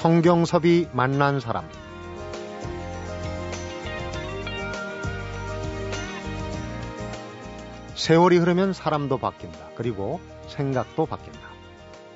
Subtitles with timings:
[0.00, 1.68] 성경섭이 만난 사람
[7.96, 9.58] 세월이 흐르면 사람도 바뀐다.
[9.74, 11.38] 그리고 생각도 바뀐다.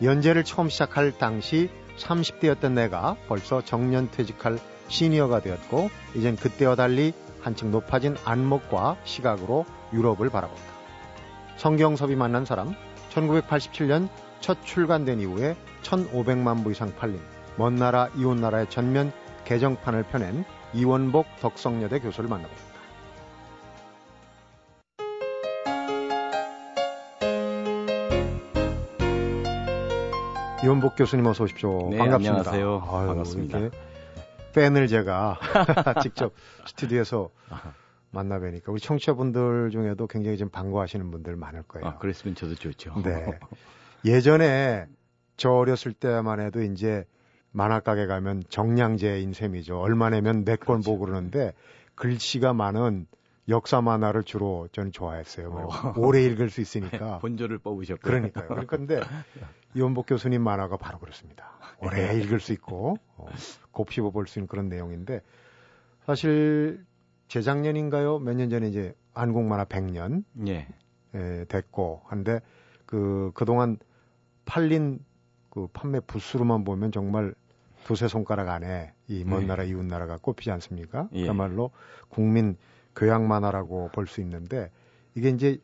[0.03, 1.69] 연재를 처음 시작할 당시
[1.99, 4.59] 30대였던 내가 벌써 정년 퇴직할
[4.89, 10.65] 시니어가 되었고 이젠 그때와 달리 한층 높아진 안목과 시각으로 유럽을 바라본다.
[11.59, 12.75] 성경섭이 만난 사람
[13.11, 14.09] 1987년
[14.41, 19.13] 첫 출간된 이후에 1,500만 부 이상 팔린 먼 나라 이웃 나라의 전면
[19.45, 22.75] 개정판을 펴낸 이원복 덕성여대 교수를 만나봅니다.
[30.65, 31.91] 이원복 교수님 어서 오십시오.
[31.91, 32.51] 네, 반갑습니다.
[32.51, 32.89] 안녕하세요.
[32.91, 33.59] 아유, 반갑습니다.
[34.55, 35.39] 팬을 제가
[36.03, 36.33] 직접
[36.67, 37.31] 스튜디오에서
[38.11, 41.87] 만나 뵈니까 우리 청취자분들 중에도 굉장히 좀 반가워하시는 분들 많을 거예요.
[41.87, 42.95] 아, 그랬으면 저도 좋죠.
[43.05, 43.39] 네.
[44.07, 44.87] 예전에
[45.37, 47.05] 저 어렸을 때만 해도 이제
[47.55, 49.79] 만화가게 가면 정량제인 셈이죠.
[49.81, 51.55] 얼마 내면 몇 권 보고 그러는데
[51.95, 53.07] 글씨가 많은
[53.49, 55.51] 역사 만화를 주로 저는 좋아했어요.
[55.51, 55.95] 어.
[55.97, 57.19] 오래 읽을 수 있으니까.
[57.23, 58.01] 본조를 뽑으셨고.
[58.03, 58.49] 그러니까요.
[58.67, 59.01] 그런데
[59.75, 61.53] 이원복 교수님 만화가 바로 그렇습니다.
[61.79, 62.19] 오래 네.
[62.21, 63.27] 읽을 수 있고 어,
[63.73, 65.21] 곱씹어 볼 수 있는 그런 내용인데
[66.07, 66.85] 사실
[67.29, 68.19] 재작년인가요?
[68.19, 70.67] 몇 년 전에 이제 안국 만화 100년 예.
[71.15, 72.41] 예, 됐고 한데
[72.87, 73.79] 그 그동안
[74.45, 74.99] 팔린
[75.51, 77.35] 그 판매 부수로만 보면 정말
[77.85, 79.47] 두세 손가락 안에 이먼 네.
[79.47, 81.09] 나라 이웃 나라가 꼽히지 않습니까?
[81.13, 81.23] 예.
[81.23, 81.71] 그야말로
[82.09, 82.57] 국민
[82.97, 84.71] 교양 만화라고 볼 수 있는데
[85.15, 85.59] 이게 이제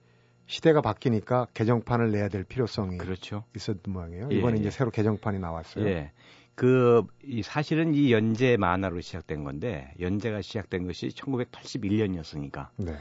[0.47, 3.45] 시대가 바뀌니까 개정판을 내야 될 필요성이 그렇죠.
[3.55, 4.29] 있었던 모양이에요.
[4.33, 4.61] 예, 이번에 예.
[4.61, 5.87] 이제 새로 개정판이 나왔어요.
[5.87, 6.13] 예.
[6.57, 12.69] 그, 이 사실은 이 연재 만화로 시작된 건데, 연재가 시작된 것이 1981년이었으니까.
[12.77, 12.95] 네.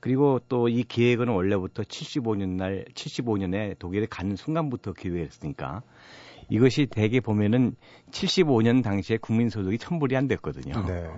[0.00, 5.82] 그리고 또 이 기획은 원래부터 75년 날, 75년에 독일에 가는 순간부터 기획했으니까,
[6.52, 7.74] 이것이 대개 보면은
[8.10, 10.84] 75년 당시에 국민소득이 1000불이 안 됐거든요.
[10.86, 11.10] 네.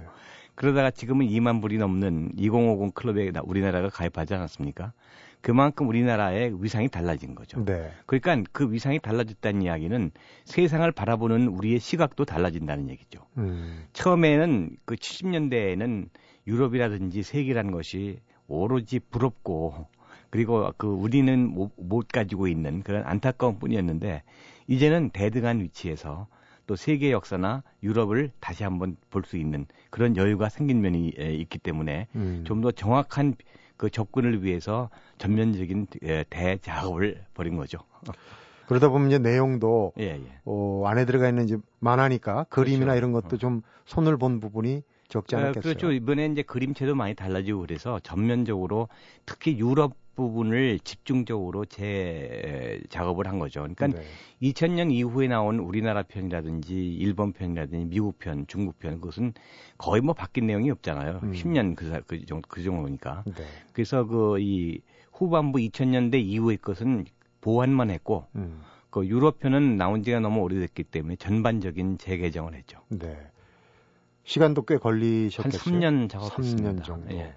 [0.54, 4.92] 그러다가 지금은 2만 불이 넘는 2050 클럽에 우리나라가 가입하지 않았습니까?
[5.40, 7.64] 그만큼 우리나라의 위상이 달라진 거죠.
[7.64, 7.90] 네.
[8.06, 10.12] 그러니까 그 위상이 달라졌다는 이야기는
[10.44, 13.26] 세상을 바라보는 우리의 시각도 달라진다는 얘기죠.
[13.36, 13.86] 음.
[13.92, 16.08] 처음에는 그 70년대에는
[16.46, 19.88] 유럽이라든지 세계라는 것이 오로지 부럽고
[20.30, 24.22] 그리고 그 우리는 못, 못 가지고 있는 그런 안타까운 뿐이었는데
[24.66, 26.26] 이제는 대등한 위치에서
[26.66, 32.08] 또 세계 역사나 유럽을 다시 한번 볼 수 있는 그런 여유가 생긴 면이 있기 때문에
[32.14, 32.44] 음.
[32.46, 33.34] 좀더 정확한
[33.76, 34.88] 그 접근을 위해서
[35.18, 37.78] 전면적인 예, 대작업을 벌인 거죠.
[38.66, 40.40] 그러다 보면 이제 내용도 예, 예.
[40.46, 42.98] 어, 안에 들어가 있는 이제 만화니까 그림이나 그렇죠.
[42.98, 43.38] 이런 것도 어.
[43.38, 45.62] 좀 손을 본 부분이 적지 아, 않았겠어요.
[45.62, 45.92] 그렇죠.
[45.92, 48.88] 이번에 이제 그림체도 많이 달라지고 그래서 전면적으로
[49.26, 53.60] 특히 유럽 부분을 집중적으로 재 작업을 한 거죠.
[53.60, 54.04] 그러니까 네.
[54.42, 59.32] 2000년 이후에 나온 우리나라 편이라든지 일본 편이라든지 미국 편, 중국 편 그것은
[59.78, 61.20] 거의 뭐 바뀐 내용이 없잖아요.
[61.22, 61.32] 음.
[61.32, 63.24] 10년 그, 그, 정도, 그 정도니까.
[63.26, 63.44] 네.
[63.72, 64.80] 그래서 그 이
[65.12, 67.06] 후반부 2000년대 이후의 것은
[67.40, 68.62] 보완만 했고 음.
[68.90, 72.78] 그 유럽 편은 나온 지가 너무 오래됐기 때문에 전반적인 재개정을 했죠.
[72.88, 73.16] 네.
[74.24, 75.74] 시간도 꽤 걸리셨겠어요.
[75.74, 76.70] 한 3년 작업했습니다.
[76.70, 77.14] 3년 정도.
[77.14, 77.34] 예.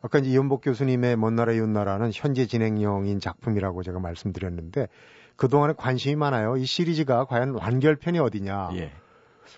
[0.00, 4.88] 아까 이제 이원복 교수님의 먼 나라 이웃 나라는 현재 진행형인 작품이라고 제가 말씀드렸는데
[5.36, 6.56] 그동안에 관심이 많아요.
[6.56, 8.70] 이 시리즈가 과연 완결편이 어디냐.
[8.74, 8.92] 예.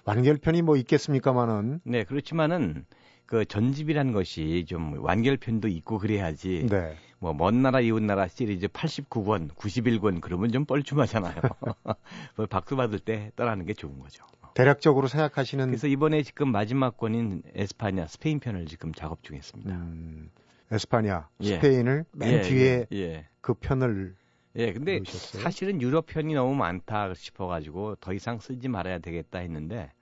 [0.05, 1.81] 완결편이 뭐 있겠습니까만은.
[1.84, 2.84] 네, 그렇지만은
[3.27, 6.67] 그 전집이라는 것이 좀 완결편도 있고 그래야지.
[6.69, 6.97] 네.
[7.19, 11.34] 뭐 먼 나라 이웃 나라 시리즈 89권, 91권 그러면 좀 뻘쭘하잖아요.
[12.37, 14.25] 뭐 박수 받을 때 떠나는 게 좋은 거죠.
[14.55, 19.75] 대략적으로 생각하시는 그래서 이번에 지금 마지막 권인 에스파냐 스페인 편을 지금 작업 중에 있습니다.
[19.75, 20.31] 음,
[20.71, 21.55] 에스파냐 예.
[21.55, 23.28] 스페인을 맨 예, 뒤에 예, 예.
[23.41, 24.15] 그 편을
[24.56, 25.43] 예, 근데 넣으셨어요?
[25.43, 29.92] 사실은 유럽 편이 너무 많다 싶어 가지고 더 이상 쓰지 말아야 되겠다 했는데,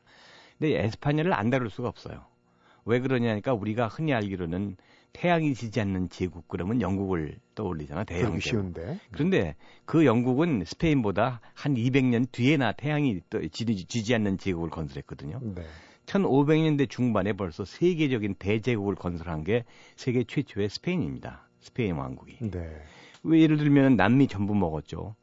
[0.59, 2.25] 근데 에스파냐를 안 다룰 수가 없어요.
[2.85, 4.77] 왜 그러냐니까 우리가 흔히 알기로는
[5.13, 8.99] 태양이 지지 않는 제국 그러면 영국을 떠올리잖아 대영 쉬운데.
[9.11, 15.41] 그런데 그 영국은 스페인보다 한 200년 뒤에나 태양이 또 지지, 지지 않는 제국을 건설했거든요.
[15.43, 15.63] 네.
[16.07, 19.65] 1500년대 중반에 벌써 세계적인 대제국을 건설한 게
[19.97, 21.49] 세계 최초의 스페인입니다.
[21.61, 22.39] 스페인 왕국이.
[22.51, 22.83] 네.
[23.25, 25.15] 왜 예를 들면 남미 전부 먹었죠.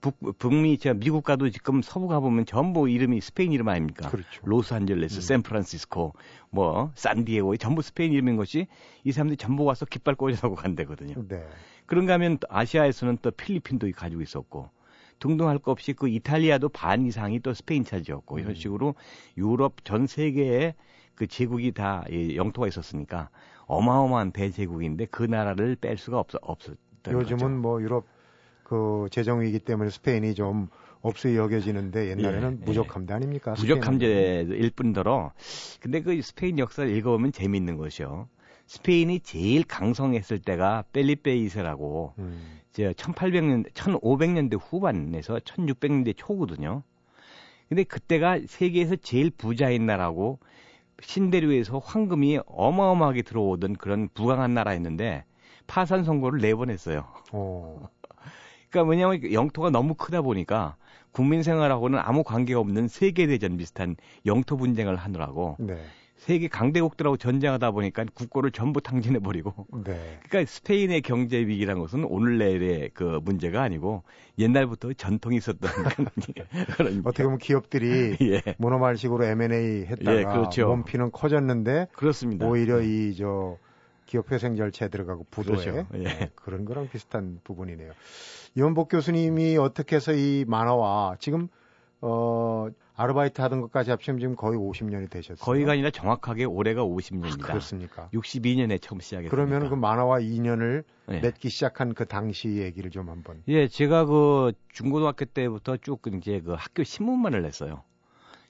[0.00, 4.08] 북, 북미, 저 미국 가도 지금 서부 가보면 전부 이름이 스페인 이름 아닙니까?
[4.08, 4.42] 그렇죠.
[4.44, 5.20] 로스안젤레스, 음.
[5.20, 6.14] 샌프란시스코,
[6.50, 8.68] 뭐, 산디에고, 전부 스페인 이름인 것이
[9.02, 11.26] 이 사람들이 전부 와서 깃발 꽂아서 간 데거든요.
[11.26, 11.44] 네.
[11.86, 14.70] 그런가 하면 아시아에서는 또 필리핀도 가지고 있었고,
[15.18, 18.40] 등등 할 것 없이 그 이탈리아도 반 이상이 또 스페인 차지였고, 음.
[18.40, 18.94] 이런 식으로
[19.36, 20.74] 유럽 전 세계에
[21.16, 22.04] 그 제국이 다
[22.36, 23.30] 영토가 있었으니까
[23.66, 26.78] 어마어마한 대제국인데 그 나라를 뺄 수가 없, 없었던
[27.12, 27.48] 요즘은 거죠.
[27.48, 28.04] 뭐 유럽
[28.68, 30.68] 그 재정 위기 때문에 스페인이 좀
[31.00, 33.54] 없이 여겨지는데 옛날에는 예, 무적함대 아닙니까?
[33.56, 35.32] 무적함대일 뿐더러
[35.80, 38.28] 근데 그 스페인 역사를 읽어보면 재미있는 것이요.
[38.66, 42.60] 스페인이 제일 강성했을 때가 펠리페 2세라고 음.
[42.74, 46.82] 1800년 1500년대 후반에서 1600년대 초거든요.
[47.68, 50.38] 근데 그때가 세계에서 제일 부자인 나라고
[51.00, 55.24] 신대륙에서 황금이 어마어마하게 들어오던 그런 부강한 나라였는데
[55.66, 57.04] 파산 선고를 네 번 했어요.
[57.32, 57.88] 어.
[58.70, 60.76] 그러니까 뭐냐면 영토가 너무 크다 보니까
[61.12, 65.78] 국민 생활하고는 아무 관계가 없는 세계 대전 비슷한 영토 분쟁을 하느라고 네.
[66.16, 69.66] 세계 강대국들하고 전쟁하다 보니까 국고를 전부 탕진해 버리고.
[69.84, 70.18] 네.
[70.28, 74.02] 그러니까 스페인의 경제 위기란 것은 오늘 내일의 그 문제가 아니고
[74.38, 75.70] 옛날부터 전통이 있었던
[76.76, 78.42] 그런 어떻게 보면 기업들이 예.
[78.58, 80.66] 모노말식으로 M&A 했다가 예, 그렇죠.
[80.66, 82.46] 몸피는 커졌는데 그렇습니다.
[82.46, 83.56] 오히려 이 저
[84.08, 85.86] 기업 회생 절차에 들어가고 부도에 그렇죠.
[85.94, 85.98] 예.
[85.98, 87.92] 네, 그런 거랑 비슷한 부분이네요.
[88.54, 91.48] 이원복 교수님이 어떻게 해서 이 만화와 지금
[92.00, 95.44] 어 아르바이트 하던 것까지 합치면 지금 거의 50년이 되셨어요.
[95.44, 97.44] 거의가 아니라 정확하게 올해가 50년입니다.
[97.44, 98.08] 아, 그렇습니까?
[98.14, 99.30] 62년에 처음 시작했습니다.
[99.30, 101.20] 그러면 그 만화와 인연을 네.
[101.20, 103.42] 맺기 시작한 그 당시 얘기를 좀 한번.
[103.46, 107.82] 예, 제가 그 중고등학교 때부터 쭉 이제 그 학교 신문만을 냈어요.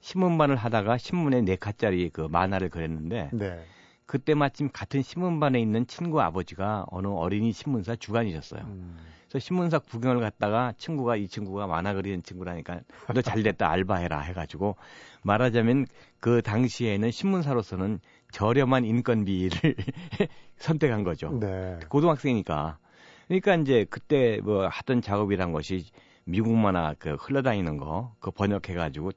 [0.00, 3.60] 신문만을 하다가 신문에 네 칸짜리 그 만화를 그렸는데 네.
[4.08, 8.62] 그때 마침 같은 신문반에 있는 친구 아버지가 어느 어린이 신문사 주간이셨어요.
[8.62, 8.96] 음.
[9.28, 12.80] 그래서 신문사 구경을 갔다가 친구가 이 친구가 만화 그리는 친구라니까
[13.12, 14.76] 너 잘됐다 알바해라 해가지고
[15.22, 15.84] 말하자면
[16.20, 18.00] 그 당시에는 신문사로서는
[18.32, 19.74] 저렴한 인건비를
[20.56, 21.38] 선택한 거죠.
[21.38, 21.78] 네.
[21.90, 22.78] 고등학생이니까.
[23.26, 25.84] 그러니까 이제 그때 뭐 하던 작업이란 것이
[26.28, 29.12] 미국 만화 그 흘러다니는 거 그 번역해가지고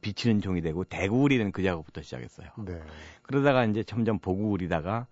[0.00, 2.48] 비치는 종이 되고 대구 그리는 그 작업부터 시작했어요.
[2.64, 2.80] 네.
[3.22, 5.06] 그러다가 이제 점점 보고 그리다가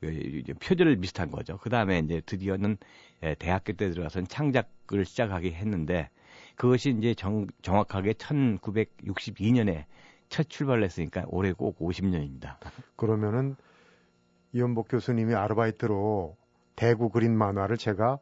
[0.00, 1.58] 그 표절을 비슷한 거죠.
[1.58, 2.78] 그 다음에 이제 드디어는
[3.22, 6.08] 예, 대학교 때 들어가서는 창작을 시작하게 했는데
[6.56, 9.84] 그것이 이제 정, 정확하게 1962년에
[10.28, 12.56] 첫 출발을 했으니까 올해 꼭 50년입니다.
[12.96, 13.56] 그러면은
[14.52, 16.36] 이현복 교수님이 아르바이트로
[16.76, 18.18] 대구 그린 만화를 제가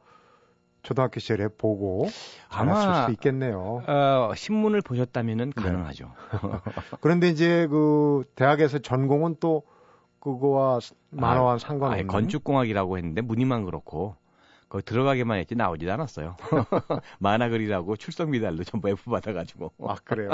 [0.83, 2.07] 초등학교 시절에 보고
[2.49, 3.83] 아마 수 있겠네요.
[3.87, 5.63] 어, 신문을 보셨다면은 네.
[5.63, 6.13] 가능하죠.
[7.01, 9.65] 그런데 이제 그 대학에서 전공은 또
[10.21, 10.81] 그거와
[11.11, 14.17] 만화와 아, 상관없는 건축공학이라고 했는데 문의만 그렇고
[14.69, 16.37] 거기 들어가기만 했지 나오지도 않았어요.
[17.19, 19.73] 만화 그리라고 출석 미달도 전부 F 받아가지고.
[19.83, 20.31] 아 그래요.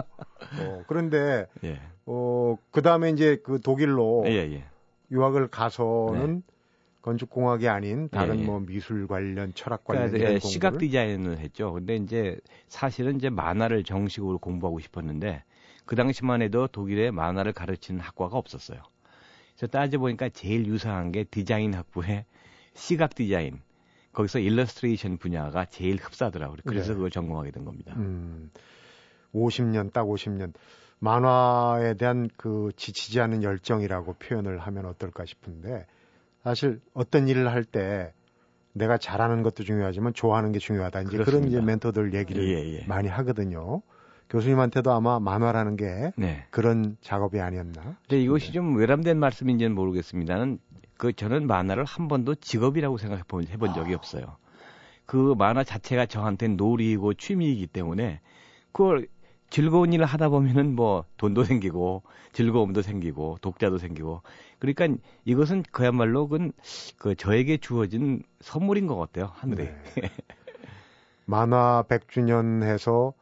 [0.58, 1.80] 어, 그런데 예.
[2.04, 4.64] 어그 다음에 이제 그 독일로 예, 예.
[5.10, 6.53] 유학을 가서는 네.
[7.04, 8.46] 건축공학이 아닌 다른 예, 예.
[8.46, 11.74] 뭐 미술 관련 철학 관련 그러니까, 예, 시각 디자인을 했죠.
[11.74, 15.44] 근데 이제 사실은 이제 만화를 정식으로 공부하고 싶었는데
[15.84, 18.80] 그 당시만 해도 독일에 만화를 가르치는 학과가 없었어요.
[19.54, 22.24] 그래서 따져 보니까 제일 유사한 게 디자인 학부의
[22.72, 23.60] 시각 디자인.
[24.14, 26.58] 거기서 일러스트레이션 분야가 제일 흡사하더라고요.
[26.64, 26.94] 그래서 네.
[26.94, 27.94] 그걸 전공하게 된 겁니다.
[27.96, 28.50] 음,
[29.34, 30.54] 50년, 딱 50년.
[31.00, 35.86] 만화에 대한 그 지치지 않는 열정이라고 표현을 하면 어떨까 싶은데,
[36.44, 38.12] 사실 어떤 일을 할 때
[38.74, 41.02] 내가 잘하는 것도 중요하지만 좋아하는 게 중요하다.
[41.02, 41.30] 이제 그렇습니다.
[41.38, 42.84] 그런 이제 멘토들 얘기를 예, 예.
[42.86, 43.82] 많이 하거든요.
[44.30, 46.44] 교수님한테도 아마 만화라는 게 네.
[46.50, 47.96] 그런 작업이 아니었나?
[48.08, 50.58] 네, 이것이 좀 외람된 말씀인지는 모르겠습니다는
[50.96, 53.96] 그 저는 만화를 한 번도 직업이라고 생각해 본 해본 적이 아.
[53.96, 54.36] 없어요.
[55.06, 58.20] 그 만화 자체가 저한테 놀이고 취미이기 때문에
[58.72, 59.06] 그걸
[59.50, 64.22] 즐거운 일을 하다 보면은 뭐 돈도 생기고 즐거움도 생기고 독자도 생기고
[64.58, 64.88] 그러니까
[65.24, 66.50] 이것은 그야말로 그,
[66.98, 69.64] 그 저에게 주어진 선물인 것 같아요 하늘에.
[69.64, 70.10] 네.
[71.26, 73.14] 만화 100주년 해서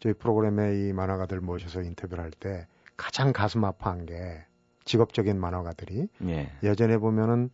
[0.00, 2.66] 저희 프로그램에 이 만화가들 모셔서 인터뷰를 할 때
[2.96, 4.44] 가장 가슴 아파한 게
[4.84, 6.50] 직업적인 만화가들이 예.
[6.62, 7.50] 예전에 보면은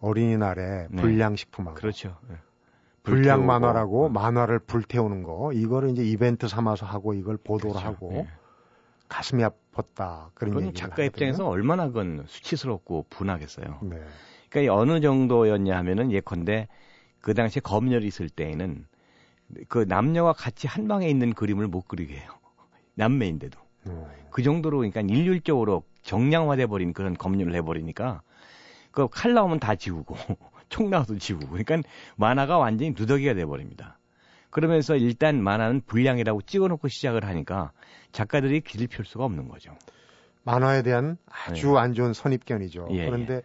[0.00, 1.02] 어린이날에 네.
[1.02, 2.16] 불량식품하고 그렇죠.
[3.08, 3.14] 네.
[3.14, 4.08] 불량 만화라고 어.
[4.08, 7.86] 만화를 불태우는 거 이거를 이제 이벤트 삼아서 하고 이걸 보도를 그렇죠.
[7.86, 8.28] 하고 네.
[9.08, 13.78] 가슴이 아팠다 그런 얘기 작가 입장에서 얼마나 그건 수치스럽고 분하겠어요.
[13.82, 14.02] 네.
[14.50, 16.68] 그러니까 어느 정도였냐 하면은 예컨대
[17.20, 18.86] 그 당시에 검열이 있을 때에는
[19.68, 22.30] 그 남녀가 같이 한 방에 있는 그림을 못 그리게 해요.
[22.94, 23.58] 남매인데도.
[23.86, 24.06] 음.
[24.30, 28.22] 그 정도로 그러니까 일률적으로 정량화돼 버린 그런 검열을 해버리니까
[28.90, 30.16] 그 칼 나오면 다 지우고
[30.68, 31.78] 총 나와도 지우고 그러니까
[32.16, 33.98] 만화가 완전히 누더기가 돼 버립니다.
[34.50, 37.72] 그러면서 일단 만화는 불량이라고 찍어놓고 시작을 하니까
[38.12, 39.72] 작가들이 기를 펼 수가 없는 거죠.
[40.44, 41.78] 만화에 대한 아주 네.
[41.78, 42.88] 안 좋은 선입견이죠.
[42.92, 43.42] 예, 그런데 예.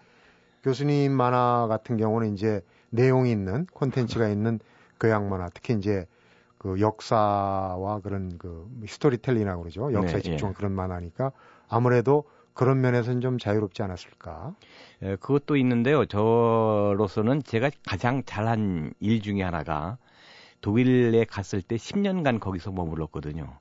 [0.63, 4.59] 교수님 만화 같은 경우는 이제 내용이 있는 콘텐츠가 있는
[4.99, 6.05] 교양 만화, 특히 이제
[6.57, 9.91] 그 역사와 그런 그 스토리텔링이라고 그러죠.
[9.91, 10.55] 역사에 네, 집중한 예.
[10.55, 11.33] 그런 만화니까
[11.67, 12.23] 아무래도
[12.53, 14.55] 그런 면에서는 좀 자유롭지 않았을까?
[15.03, 16.05] 예, 그것도 있는데요.
[16.05, 19.97] 저로서는 제가 가장 잘한 일 중에 하나가
[20.61, 23.57] 독일에 갔을 때 10년간 거기서 머물렀거든요.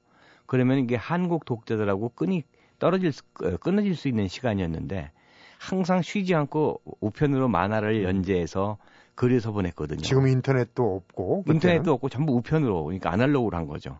[0.47, 2.45] 그러면 이게 한국 독자들하고 끈이
[2.79, 5.11] 떨어질 수, 어, 끊어질 수 있는 시간이었는데
[5.59, 8.03] 항상 쉬지 않고 우편으로 만화를 음.
[8.05, 8.79] 연재해서
[9.15, 10.03] 그려서 보냈거든요.
[10.03, 11.55] 지금 인터넷도 없고 그때는?
[11.55, 13.99] 인터넷도 없고 전부 우편으로 그러니까 아날로그로 한 거죠.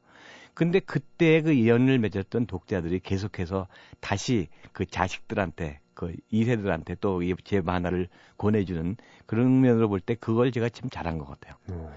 [0.55, 3.69] 근데 그때 그 연을 맺었던 독자들이 계속해서
[4.01, 10.69] 다시 그 자식들한테 그 2세들한테 또 제 만화를 권해주는 그런 면으로 볼 때 그걸 제가
[10.69, 11.55] 참 잘한 것 같아요.
[11.71, 11.89] 음.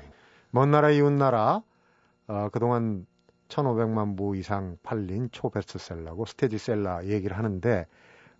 [0.51, 1.61] 먼 나라 이웃 나라
[2.27, 3.05] 어, 그동안
[3.49, 7.85] 1,500만 부 이상 팔린 초베스트셀러고 스테디셀러 얘기를 하는데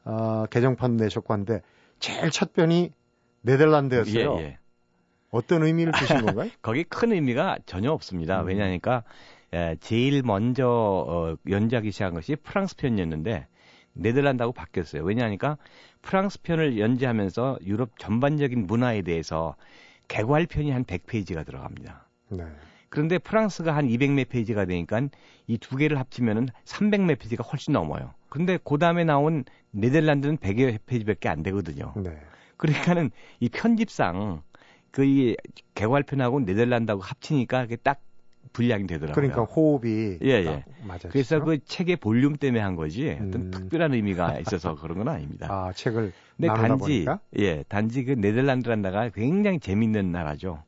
[0.05, 1.61] 어, 개정판 내셨고 한데
[1.99, 2.91] 제일 첫 편이
[3.41, 4.37] 네덜란드였어요.
[4.39, 4.59] 예, 예.
[5.29, 6.49] 어떤 의미를 주신 건가요?
[6.61, 8.41] 거기 큰 의미가 전혀 없습니다.
[8.41, 8.47] 음.
[8.47, 9.03] 왜냐하니까
[9.55, 13.47] 예, 제일 먼저 어, 연작이 시작한 것이 프랑스 편이었는데
[13.93, 15.03] 네덜란드하고 바뀌었어요.
[15.03, 15.57] 왜냐하니까
[16.01, 19.55] 프랑스 편을 연재하면서 유럽 전반적인 문화에 대해서
[20.09, 22.07] 개괄 편이 한 100페이지가 들어갑니다.
[22.29, 22.43] 네.
[22.89, 25.01] 그런데 프랑스가 한 200몇 페이지가 되니까
[25.47, 28.13] 이 두 개를 합치면은 300몇 페이지가 훨씬 넘어요.
[28.29, 31.93] 근데 그 다음에 나온 네덜란드는 100여 페이지밖에 안 되거든요.
[31.97, 32.17] 네.
[32.57, 34.43] 그러니까는 이 편집상
[34.91, 35.35] 그 이
[35.75, 38.01] 개괄편하고 네덜란드하고 합치니까 그게 딱
[38.55, 39.13] 분량이 되더라고요.
[39.13, 40.63] 그러니까 호흡이 예, 예.
[40.87, 41.09] 맞아.
[41.09, 43.51] 그래서 그 책의 볼륨 때문에 한 거지 어떤 음.
[43.51, 45.47] 특별한 의미가 있어서 그런 건 아닙니다.
[45.51, 47.19] 아, 책을 근데 단지 보니까?
[47.37, 50.63] 예, 단지 그 네덜란드란 나라가 굉장히 재밌는 나라죠.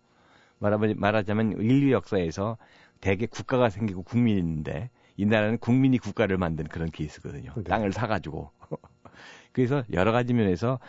[0.60, 2.58] 말하자면, 말하자면 인류 역사에서
[3.00, 7.53] 대개 국가가 생기고 국민이 있는데 이 나라는 국민이 국가를 만든 그런 케이스거든요.
[7.56, 7.63] 네.
[7.63, 8.51] 땅을 사가지고.
[9.53, 10.79] 그래서 여러 가지 면에서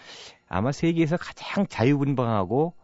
[0.49, 2.75] 아마 세계에서 가장 자유분방하고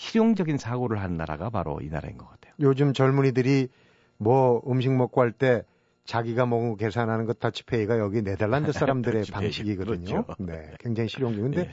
[0.00, 2.54] 실용적인 사고를 하는 나라가 바로 이 나라인 것 같아요.
[2.60, 3.68] 요즘 젊은이들이
[4.16, 5.62] 뭐 음식 먹고 할 때
[6.06, 10.24] 자기가 먹은 거 계산하는 거 터치페이가 여기 네덜란드 사람들의 방식이거든요.
[10.24, 10.26] 그렇죠.
[10.38, 11.42] 네, 굉장히 실용적.
[11.42, 11.70] 근데 네.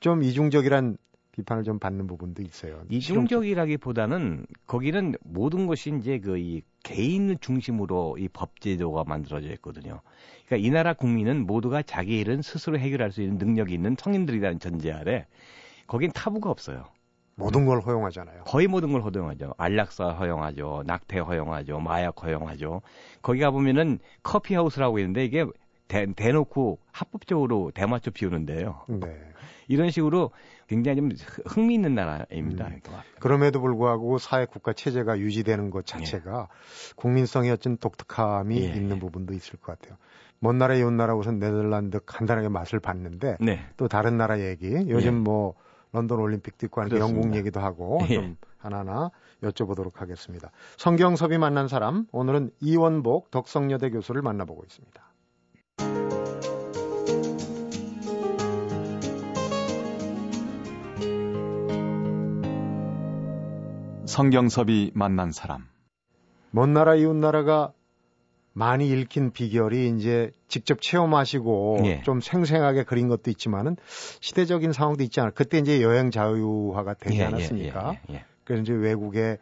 [0.00, 0.96] 좀 이중적이란
[1.32, 2.82] 비판을 좀 받는 부분도 있어요.
[2.88, 10.00] 이중적이라기보다는 거기는 모든 것이 이제 그 이 개인 중심으로 이 법제도가 만들어져 있거든요.
[10.46, 14.92] 그러니까 이 나라 국민은 모두가 자기 일은 스스로 해결할 수 있는 능력이 있는 성인들이라는 전제
[14.92, 15.26] 아래
[15.86, 16.86] 거긴 타부가 없어요.
[17.36, 18.44] 모든 걸 허용하잖아요.
[18.44, 19.54] 거의 모든 걸 허용하죠.
[19.58, 20.82] 안락사 허용하죠.
[20.86, 21.78] 낙태 허용하죠.
[21.80, 22.80] 마약 허용하죠.
[23.22, 25.44] 거기 가보면은 커피하우스라고 있는데 이게
[25.86, 28.84] 대, 대놓고 합법적으로 대마초 피우는데요.
[28.88, 29.20] 네.
[29.68, 30.30] 이런 식으로
[30.68, 31.10] 굉장히 좀
[31.46, 32.68] 흥미있는 나라입니다.
[32.68, 32.80] 음.
[33.20, 36.94] 그럼에도 불구하고 사회 국가 체제가 유지되는 것 자체가 예.
[36.96, 38.72] 국민성의 어떤 독특함이 예.
[38.74, 39.98] 있는 부분도 있을 것 같아요.
[40.38, 43.60] 먼 나라 이웃 나라 우선 네덜란드 간단하게 맛을 봤는데 네.
[43.76, 45.18] 또 다른 나라 얘기 요즘 예.
[45.18, 45.54] 뭐
[45.96, 48.14] 런던 올림픽도 있고 하니까 영국 얘기도 하고 예.
[48.14, 49.10] 좀 하나하나
[49.42, 50.50] 여쭤보도록 하겠습니다.
[50.76, 55.02] 성경섭이 만난 사람 오늘은 이원복 덕성여대 교수를 만나보고 있습니다.
[64.06, 65.66] 성경섭이 만난 사람.
[66.50, 67.72] 먼 나라 이웃 나라가
[68.58, 72.02] 많이 읽힌 비결이 이제 직접 체험하시고 예.
[72.04, 73.76] 좀 생생하게 그린 것도 있지만은
[74.20, 75.30] 시대적인 상황도 있지 않아.
[75.32, 77.96] 그때 이제 여행 자유화가 되지 예, 예 않았습니까?
[78.08, 79.36] 예, 예, 그래서 이제 외국에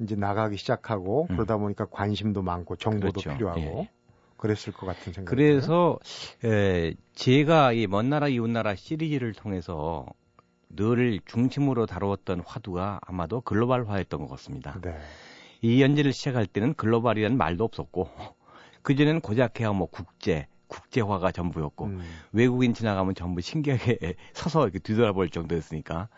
[0.00, 1.36] 이제 나가기 시작하고 음.
[1.36, 3.30] 그러다 보니까 관심도 많고 정보도 그렇죠.
[3.34, 3.90] 필요하고 예,
[4.36, 6.00] 그랬을 것 같은 생각이 그래서
[6.44, 10.06] 에, 제가 이 먼 나라 이웃 나라 시리즈를 통해서
[10.70, 14.76] 늘 중심으로 다루었던 화두가 아마도 글로벌화였던 것 같습니다.
[14.82, 14.96] 네.
[15.62, 18.08] 이 연재를 시작할 때는 글로벌이라는 말도 없었고
[18.82, 22.02] 그전에는 고작해야 뭐 국제, 국제화가 전부였고 음.
[22.32, 23.98] 외국인 지나가면 전부 신기하게
[24.32, 26.08] 서서 이렇게 뒤돌아볼 정도였으니까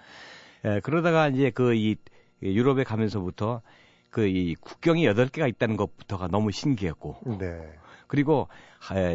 [0.64, 1.96] 에, 그러다가 이제 그 이
[2.42, 3.62] 유럽에 가면서부터
[4.10, 7.72] 그 이 국경이 여덟 개가 있다는 것부터가 너무 신기했고 네.
[8.08, 8.48] 그리고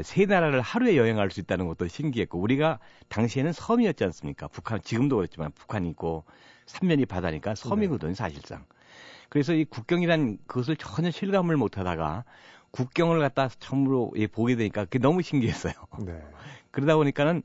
[0.03, 4.47] 세 나라를 하루에 여행할 수 있다는 것도 신기했고 우리가 당시에는 섬이었지 않습니까?
[4.47, 6.23] 북한 지금도 그렇지만 북한이 있고
[6.65, 8.15] 삼면이 바다니까 섬이거든요, 네.
[8.15, 8.65] 사실상.
[9.29, 12.23] 그래서 이 국경이란 그것을 전혀 실감을 못 하다가
[12.71, 15.73] 국경을 갖다 처음으로 예, 보게 되니까 그게 너무 신기했어요.
[16.05, 16.21] 네.
[16.71, 17.41] 그러다 보니까는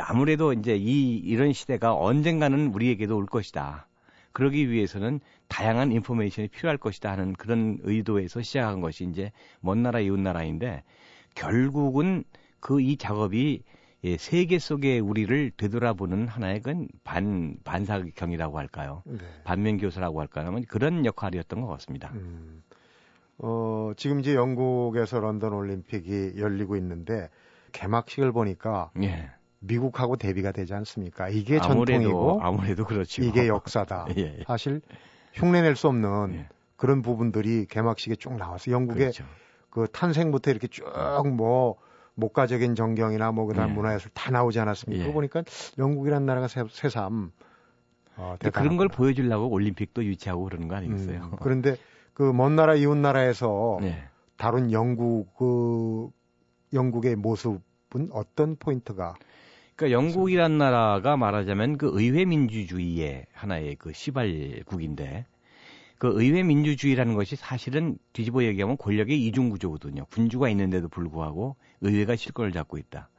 [0.00, 3.86] 아무래도 이제 이 이런 시대가 언젠가는 우리에게도 올 것이다.
[4.32, 10.18] 그러기 위해서는 다양한 인포메이션이 필요할 것이다 하는 그런 의도에서 시작한 것이 이제 먼 나라 이웃
[10.18, 10.84] 나라인데
[11.34, 12.24] 결국은
[12.60, 13.62] 그 이 작업이
[14.02, 19.02] 예, 세계 속의 우리를 되돌아보는 하나의 그 반, 반사경이라고 할까요?
[19.04, 19.18] 네.
[19.44, 20.58] 반면교사라고 할까요?
[20.68, 22.10] 그런 역할이었던 것 같습니다.
[22.14, 22.62] 음,
[23.42, 27.28] 어, 지금 이제 영국에서 런던 올림픽이 열리고 있는데
[27.72, 29.30] 개막식을 보니까 예.
[29.60, 31.28] 미국하고 대비가 되지 않습니까?
[31.28, 33.22] 이게 아무래도, 전통이고 아무래도 그렇죠.
[33.22, 34.06] 이게 역사다.
[34.16, 34.44] 예, 예.
[34.46, 34.80] 사실
[35.34, 36.48] 흉내낼 수 없는 예.
[36.76, 39.24] 그런 부분들이 개막식에 쭉 나와서 영국의 그렇죠.
[39.70, 40.84] 그 탄생부터 이렇게 쭉
[41.36, 41.76] 뭐
[42.14, 43.72] 목가적인 정경이나 뭐 그다음 예.
[43.72, 45.06] 문화예술 다 나오지 않았습니까?
[45.06, 45.12] 예.
[45.12, 45.42] 보니까
[45.78, 47.32] 영국이라는 나라가 새, 새삼
[48.16, 51.30] 어, 그런 걸 보여주려고 올림픽도 유치하고 그러는 거 아니겠어요?
[51.32, 51.76] 음, 그런데
[52.12, 54.02] 그 먼 나라 이웃 나라에서 네.
[54.36, 56.10] 다룬 영국 그
[56.72, 59.14] 영국의 모습은 어떤 포인트가?
[59.76, 65.26] 그러니까 영국이란 나라가 말하자면 그 의회 민주주의의 하나의 그 시발국인데
[65.98, 70.06] 그 의회 민주주의라는 것이 사실은 뒤집어 얘기하면 권력의 이중 구조거든요.
[70.06, 73.10] 군주가 있는데도 불구하고 의회가 실권을 잡고 있다.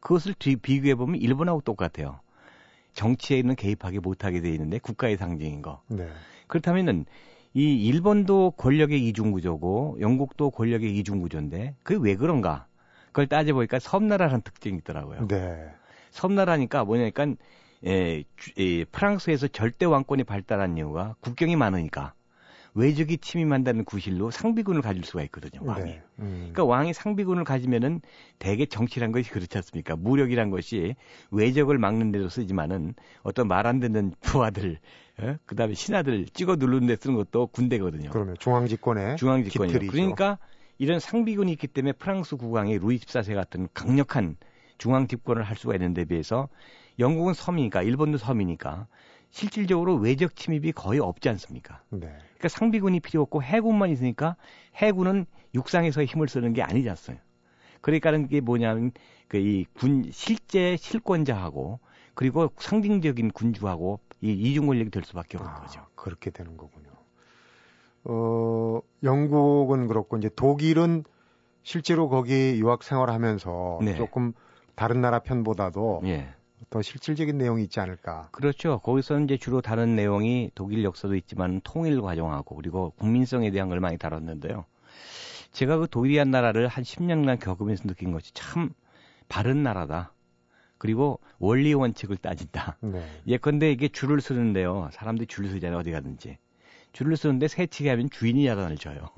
[0.00, 2.20] 그것을 뒤, 비교해 보면 일본하고 똑같아요.
[2.92, 5.82] 정치에 있는 개입하기 못하게 돼 있는데 국가의 상징인 거.
[5.88, 6.08] 네.
[6.46, 7.06] 그렇다면은
[7.54, 12.66] 이 일본도 권력의 이중 구조고 영국도 권력의 이중 구조인데 그게 왜 그런가?
[13.06, 15.28] 그걸 따져보니까 섬나라라는 특징이 있더라고요.
[15.28, 15.70] 네.
[16.10, 17.26] 섬나라니까 뭐냐니까
[17.86, 18.24] 예,
[18.58, 22.14] 예, 프랑스에서 절대 왕권이 발달한 이유가 국경이 많으니까
[22.74, 25.84] 외적이 침입한다는 구실로 상비군을 가질 수가 있거든요, 왕이.
[25.84, 26.02] 네.
[26.18, 26.50] 음.
[26.52, 28.00] 그러니까 왕이 상비군을 가지면은
[28.38, 29.96] 대개 정치란 것이 그렇지 않습니까?
[29.96, 30.96] 무력이란 것이
[31.30, 34.78] 외적을 막는 데도 쓰지만은 어떤 말 안 듣는 부하들,
[35.20, 35.36] 어?
[35.46, 38.10] 그 다음에 신하들 찍어 누르는 데 쓰는 것도 군대거든요.
[38.10, 39.16] 그러면 중앙집권에.
[39.16, 40.38] 중앙집권이 그러니까
[40.78, 44.36] 이런 상비군이 있기 때문에 프랑스 국왕의 루이 14세 같은 강력한
[44.76, 46.48] 중앙 집권을 할 수가 있는 데 비해서
[46.98, 48.86] 영국은 섬이니까 일본도 섬이니까
[49.34, 51.82] 실질적으로 외적 침입이 거의 없지 않습니까?
[51.90, 52.06] 네.
[52.34, 54.36] 그러니까 상비군이 필요 없고 해군만 있으니까
[54.76, 55.26] 해군은
[55.56, 57.18] 육상에서 힘을 쓰는 게 아니지 않어요.
[57.80, 58.92] 그러니까는 게 뭐냐면
[59.26, 61.80] 그 이 군 실제 실권자하고
[62.14, 65.84] 그리고 상징적인 군주하고 이 이중 권력이 될 수밖에 없는 아, 거죠.
[65.96, 66.90] 그렇게 되는 거군요.
[68.04, 71.02] 어, 영국은 그렇고 이제 독일은
[71.64, 73.94] 실제로 거기 유학 생활하면서 네.
[73.96, 74.32] 조금
[74.76, 76.28] 다른 나라 편보다도 예.
[76.70, 78.28] 더 실질적인 내용이 있지 않을까.
[78.32, 78.78] 그렇죠.
[78.80, 83.98] 거기서는 이제 주로 다른 내용이 독일 역사도 있지만 통일 과정하고 그리고 국민성에 대한 걸 많이
[83.98, 84.64] 다뤘는데요.
[85.52, 88.70] 제가 그 독일이란 나라를 한 10년간 겪으면서 느낀 것이 참
[89.28, 90.12] 바른 나라다.
[90.78, 92.76] 그리고 원리 원칙을 따진다.
[92.80, 93.04] 네.
[93.26, 94.90] 예컨대 이게 줄을 쓰는데요.
[94.92, 95.78] 사람들이 줄을 쓰잖아요.
[95.78, 96.38] 어디 가든지.
[96.92, 99.08] 줄을 쓰는데 세치게 하면 주인이 야단을 줘요.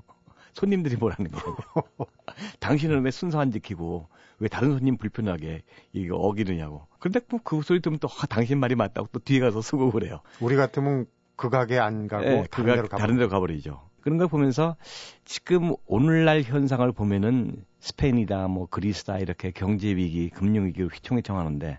[0.52, 1.56] 손님들이 뭐라는 거예요.
[2.60, 6.86] 당신은 왜 순서 안 지키고 왜 다른 손님 불편하게 이거 어기느냐고.
[6.98, 10.20] 근데 뭐그 소리 들으면 또 아, 당신 말이 맞다고 또 뒤에 가서 쓰고 그래요.
[10.40, 13.80] 우리 같으면 그 가게 안 가고 네, 다른, 그 데로 다른 데로 가버리죠.
[14.00, 14.76] 그런 걸 보면서
[15.24, 21.78] 지금 오늘날 현상을 보면은 스페인이다, 뭐 그리스다 이렇게 경제 위기, 금융 위기로 휘청휘청하는데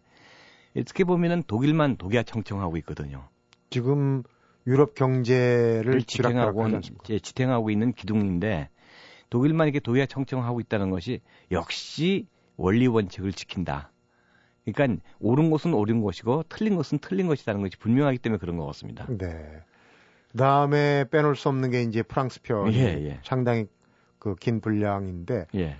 [0.78, 3.30] 어떻게 보면은 독일만 독야 청청하고 있거든요.
[3.70, 4.24] 지금
[4.67, 6.82] 유럽 경제를 지탱하고
[7.22, 8.70] 지탱하고 있는 기둥인데
[9.30, 13.91] 독일만 이렇게 독야 청청하고 있다는 것이 역시 원리 원칙을 지킨다.
[14.65, 19.06] 그러니까 옳은 것은 옳은 것이고 틀린 것은 틀린 것이라는 것이 분명하기 때문에 그런 것 같습니다.
[19.08, 19.62] 네.
[20.32, 23.20] 그다음에 빼놓을 수 없는 게 이제 프랑스 편 예, 예.
[23.24, 23.67] 상당히
[24.20, 25.78] 그 긴 분량인데 예.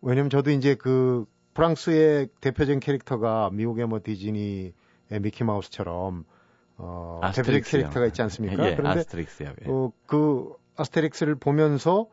[0.00, 4.72] 왜냐면 저도 이제 그 프랑스의 대표적인 캐릭터가 미국의 뭐 디즈니의
[5.20, 6.24] 미키 마우스처럼
[6.76, 8.70] 어 대표적인 캐릭터가 있지 않습니까?
[8.70, 9.48] 예, 그런데 아스트릭스요.
[9.48, 9.64] 예.
[9.66, 12.06] 어, 그 아스테릭스를 보면서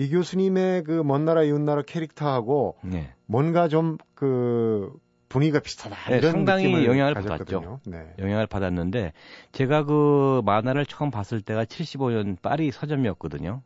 [0.00, 3.12] 이 교수님의 그 먼 나라 이웃 나라 캐릭터하고 네.
[3.26, 4.92] 뭔가 좀 그
[5.30, 5.96] 분위기가 비슷하다.
[6.10, 7.60] 네, 이런 상당히 영향을 가졌거든요.
[7.60, 7.80] 받았죠.
[7.86, 8.12] 네.
[8.18, 9.14] 영향을 받았는데
[9.52, 13.62] 제가 그 만화를 처음 봤을 때가 75년 파리 서점이었거든요.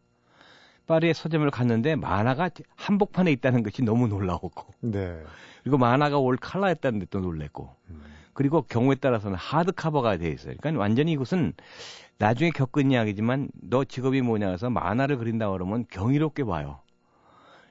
[0.86, 4.74] 파리에 서점을 갔는데 만화가 한복판에 있다는 것이 너무 놀라웠고.
[4.82, 5.18] 네.
[5.64, 7.74] 그리고 만화가 올 칼라였다는 데또 놀랬고.
[7.90, 8.02] 음.
[8.34, 10.54] 그리고 경우에 따라서는 하드 카버가 돼 있어요.
[10.60, 11.52] 그러니까 완전히 이것은
[12.18, 16.80] 나중에 겪은 이야기지만 너 직업이 뭐냐 해서 만화를 그린다 그러면 경이롭게 봐요.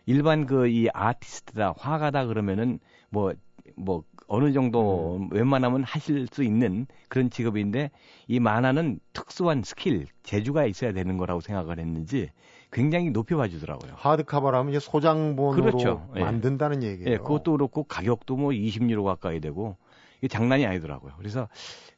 [0.05, 2.79] 일반 그 이 아티스트다 화가다 그러면은
[3.09, 3.33] 뭐뭐
[3.77, 5.29] 뭐 어느 정도 음.
[5.31, 7.91] 웬만하면 하실 수 있는 그런 직업인데
[8.27, 12.29] 이 만화는 특수한 스킬 재주가 있어야 되는 거라고 생각을 했는지
[12.71, 13.93] 굉장히 높이 봐주더라고요.
[13.95, 16.09] 하드카바라면 이제 소장본으로 그렇죠.
[16.15, 16.21] 예.
[16.21, 16.87] 만든다는 예.
[16.87, 17.11] 얘기예요.
[17.11, 19.77] 예, 그것도 그렇고 가격도 뭐 20유로 가까이 되고
[20.23, 21.11] 이게 장난이 아니더라고요.
[21.17, 21.49] 그래서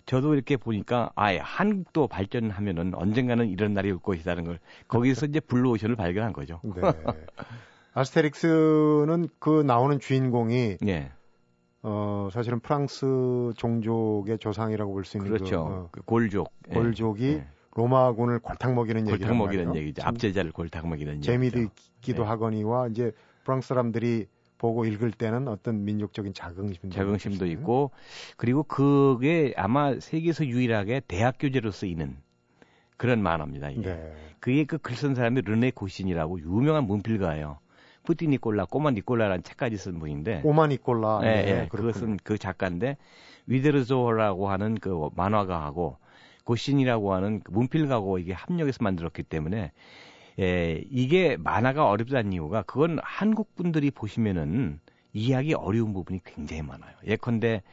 [0.07, 5.95] 저도 이렇게 보니까 아예 한국도 발전하면은 언젠가는 이런 날이 올 것이라는 걸 거기서 이제 블루오션을
[5.95, 6.59] 발견한 거죠.
[6.63, 6.81] 네.
[7.93, 11.11] 아스테릭스는 그 나오는 주인공이 네.
[11.83, 13.05] 어 사실은 프랑스
[13.57, 15.63] 종족의 조상이라고 볼 수 있는 그렇죠.
[15.65, 17.47] 그, 어, 그 골족 골족이 네.
[17.75, 19.17] 로마군을 골탕 먹이는 얘기죠.
[19.19, 20.01] 골탕 먹이는 얘기죠.
[20.03, 21.73] 앞제자를 골탕 먹이는 재미도 얘기죠.
[21.97, 22.29] 있기도 네.
[22.29, 23.11] 하거니와 이제
[23.43, 24.25] 프랑스 사람들이
[24.57, 27.91] 보고 읽을 때는 어떤 민족적인 자긍심도, 자긍심도 있고
[28.37, 32.17] 그리고 그게 아마 세계에서 유일하게 대학 교재로 쓰이는
[32.97, 33.71] 그런 만화입니다.
[33.71, 33.81] 이게.
[33.81, 34.15] 네.
[34.39, 37.57] 그게 그 글 쓴 사람이 르네 고신이라고 유명한 문필가예요.
[38.03, 40.41] 푸티 니콜라, 꼬마 니콜라라는 책까지 쓴 분인데.
[40.41, 41.19] 꼬마 니콜라.
[41.21, 42.97] 네, 네, 네 그것은 그 작가인데
[43.47, 45.97] 위데르조라고 하는 그 만화가하고
[46.45, 49.71] 고신이라고 하는 그 문필가고 이게 합력해서 만들었기 때문에
[50.39, 54.79] 예, 이게 만화가 어렵다는 이유가 그건 한국 분들이 보시면은
[55.13, 56.93] 이해하기 어려운 부분이 굉장히 많아요.
[57.05, 57.63] 예컨대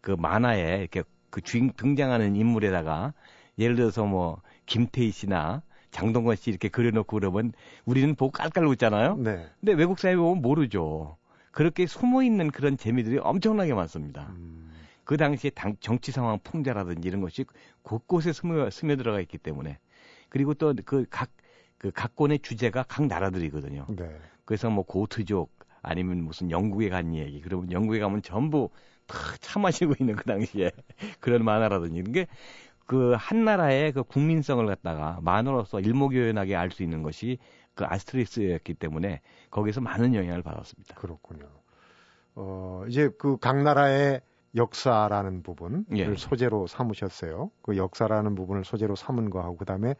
[0.00, 3.12] 그 만화에 이렇게 그 주인 등장하는 인물에다가
[3.58, 7.52] 예를 들어서 뭐 김태희 씨나 장동건 씨 이렇게 그려놓고 그러면
[7.84, 9.16] 우리는 보고 깔깔 웃잖아요.
[9.16, 9.46] 네.
[9.60, 11.16] 근데 외국 사회 보면 모르죠.
[11.50, 14.32] 그렇게 숨어 있는 그런 재미들이 엄청나게 많습니다.
[14.36, 14.72] 음.
[15.04, 17.44] 그 당시에 당, 정치 상황 풍자라든지 이런 것이
[17.82, 19.78] 곳곳에 스며, 스며 들어가 있기 때문에
[20.28, 21.28] 그리고 또 그 각
[21.82, 23.86] 그 각권의 주제가 각 나라들이거든요.
[23.90, 24.10] 네.
[24.46, 28.70] 그래서 뭐 고트족 아니면 무슨 영국에 간 얘기 그러면 영국에 가면 전부
[29.06, 30.70] 다차 마시고 있는 그 당시에
[31.20, 32.26] 그런 만화라든지 이런 게
[32.86, 37.38] 그 한 나라의 그 국민성을 갖다가 만화로서 일목요연하게 알 수 있는 것이
[37.74, 40.96] 그 아스트리스였기 때문에 거기서 많은 영향을 받았습니다.
[40.96, 41.46] 그렇군요.
[42.34, 44.20] 어, 이제 그 각 나라의
[44.56, 46.14] 역사라는 부분을 예.
[46.16, 47.50] 소재로 삼으셨어요.
[47.62, 49.94] 그 역사라는 부분을 소재로 삼은 거하고 그다음에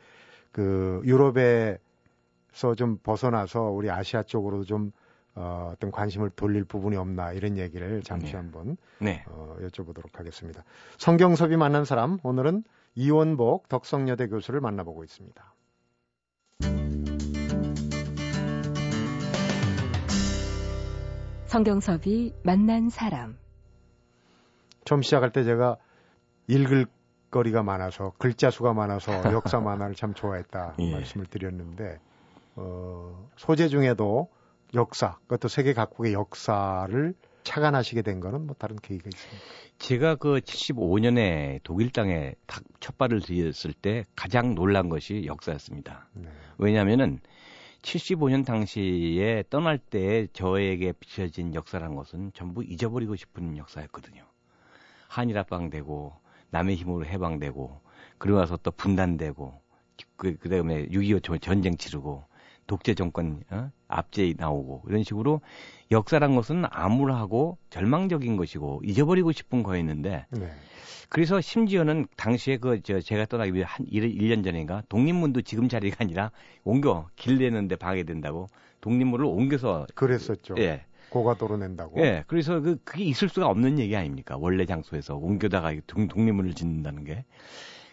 [0.53, 4.93] 그 유럽에서 좀 벗어나서 우리 아시아 쪽으로 좀
[5.35, 8.37] 어, 어떤 관심을 돌릴 부분이 없나 이런 얘기를 잠시 네.
[8.37, 9.25] 한번 네.
[9.29, 10.63] 어, 여쭤보도록 하겠습니다.
[10.99, 15.55] 성경섭이 만난 사람 오늘은 이원복 덕성여대 교수를 만나보고 있습니다.
[21.47, 23.37] 성경섭이 만난 사람
[24.85, 25.77] 처음 시작할 때 제가
[26.49, 26.87] 읽을
[27.33, 30.93] 거리가 많아서 글자 수가 많아서 역사 만화를 참 좋아했다 예.
[30.93, 31.99] 말씀을 드렸는데
[32.55, 34.29] 어, 소재 중에도
[34.75, 39.45] 역사, 그것도 세계 각국의 역사를 착안하시게 된 거는 뭐 다른 계기가 있습니까?
[39.79, 42.35] 제가 그 75년에 독일 땅에
[42.81, 46.07] 첫 발을 들였을 때 가장 놀란 것이 역사였습니다.
[46.15, 46.29] 네.
[46.59, 47.21] 왜냐하면은
[47.83, 54.25] 75년 당시에 떠날 때 저에게 비춰진 역사란 것은 전부 잊어버리고 싶은 역사였거든요.
[55.09, 56.22] 한일 합방되고
[56.53, 57.81] 남의 힘으로 해방되고
[58.19, 59.61] 그러고 나서 또 분단되고
[60.17, 62.25] 그, 그 다음에 6.25 전쟁 치르고
[62.67, 63.71] 독재 정권 어?
[63.89, 65.41] 압제 나오고 이런 식으로
[65.91, 70.51] 역사란 것은 암울하고 절망적인 것이고 잊어버리고 싶은 거였는데 네.
[71.09, 75.97] 그래서 심지어는 당시에 그 저 제가 떠나기 위해 한 1, 1년 전인가 독립문도 지금 자리가
[76.01, 76.31] 아니라
[76.65, 78.49] 옮겨 길 내는데 방해된다고
[78.81, 80.55] 독립문을 옮겨서 그랬었죠.
[80.59, 80.85] 예.
[81.13, 82.01] 고가도로 낸다고.
[82.01, 82.25] 예.
[82.27, 84.37] 그래서 그 그게 있을 수가 없는 얘기 아닙니까?
[84.39, 87.25] 원래 장소에서 옮겨다가 독, 독립문을 짓는다는 게.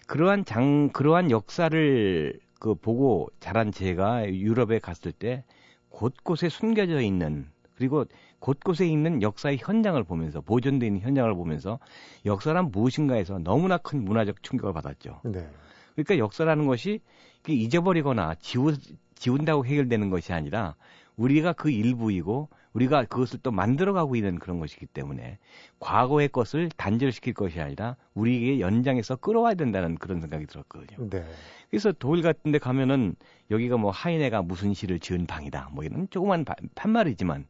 [0.07, 5.43] 그러한 장 그러한 역사를 그 보고 자란 제가 유럽에 갔을 때
[5.89, 8.05] 곳곳에 숨겨져 있는 그리고
[8.39, 11.79] 곳곳에 있는 역사의 현장을 보면서 보존되어 있는 현장을 보면서
[12.25, 15.21] 역사란 무엇인가 해서 너무나 큰 문화적 충격을 받았죠.
[15.25, 15.47] 네.
[15.93, 17.01] 그러니까 역사라는 것이
[17.47, 18.73] 잊어버리거나 지우,
[19.15, 20.75] 지운다고 해결되는 것이 아니라
[21.17, 25.39] 우리가 그 일부이고 우리가 그것을 또 만들어가고 있는 그런 것이기 때문에
[25.79, 31.09] 과거의 것을 단절시킬 것이 아니라 우리에게 연장해서 끌어와야 된다는 그런 생각이 들었거든요.
[31.09, 31.25] 네.
[31.69, 33.15] 그래서 독일 같은 데 가면은
[33.51, 35.69] 여기가 뭐 하이네가 무슨 시를 지은 방이다.
[35.71, 37.47] 뭐 이런 조그만 판말이지만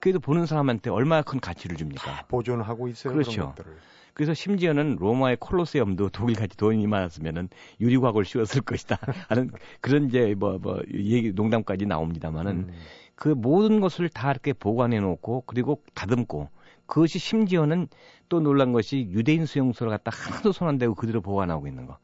[0.00, 2.24] 그래도 보는 사람한테 얼마나 큰 가치를 줍니까?
[2.28, 3.12] 보존하고 있어요.
[3.12, 3.54] 그렇죠.
[4.14, 7.48] 그래서 심지어는 로마의 콜로세움도 독일같이 돈이 많았으면은
[7.80, 12.74] 유리곽을 씌웠을 것이다 하는 그런 이제 뭐뭐 뭐 얘기 농담까지 나옵니다만은 음.
[13.20, 16.48] 그 모든 것을 다 이렇게 보관해 놓고 그리고 다듬고
[16.86, 17.86] 그것이 심지어는
[18.30, 21.98] 또 놀란 것이 유대인 수용소를 갖다 하나도 손 안 대고 그대로 보관하고 있는 거.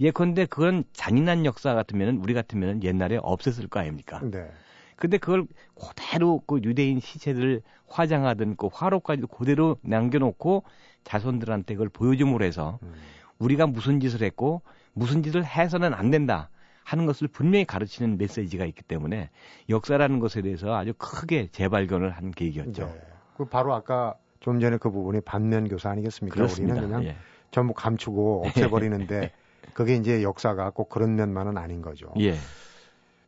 [0.00, 4.20] 예컨대 그런 잔인한 역사 같으면은 우리 같으면은 옛날에 없앴을 거 아닙니까?
[4.22, 4.50] 네.
[4.96, 10.62] 근데 그걸 그대로 그 유대인 시체들 화장하던 그 화로까지 그대로 남겨놓고
[11.04, 12.94] 자손들한테 그걸 보여줌으로 해서 음.
[13.38, 14.62] 우리가 무슨 짓을 했고
[14.94, 16.48] 무슨 짓을 해서는 안 된다
[16.84, 19.30] 하는 것을 분명히 가르치는 메시지가 있기 때문에
[19.68, 22.86] 역사라는 것에 대해서 아주 크게 재발견을 한 계기였죠.
[22.86, 23.00] 네.
[23.36, 26.34] 그 바로 아까 좀 전에 그 부분이 반면 교사 아니겠습니까?
[26.34, 26.74] 그렇습니다.
[26.74, 27.16] 우리는 그냥 예.
[27.50, 29.30] 전부 감추고 없애버리는데
[29.74, 32.12] 그게 이제 역사가 꼭 그런 면만은 아닌 거죠.
[32.18, 32.34] 예.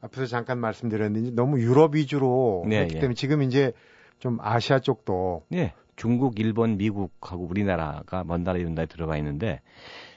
[0.00, 3.00] 앞에서 잠깐 말씀드렸는데 너무 유럽 위주로 네, 했기 예.
[3.00, 3.72] 때문에 지금 이제
[4.18, 5.72] 좀 아시아 쪽도 예.
[5.96, 9.60] 중국, 일본, 미국하고 우리나라가 먼 나라 이런 나라에 들어가 있는데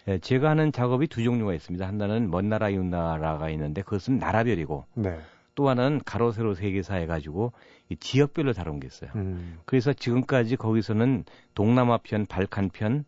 [0.08, 1.86] 예, 제가 하는 작업이 두 종류가 있습니다.
[1.86, 5.20] 하나는 먼 나라 이웃 나라가 있는데 그것은 나라별이고 네.
[5.56, 7.52] 또 하나는 가로 세로 세계사 해가지고
[7.90, 9.12] 이 지역별로 다룬 게 있어요.
[9.16, 9.60] 음.
[9.66, 13.06] 그래서 지금까지 거기서는 동남아 편, 발칸 편,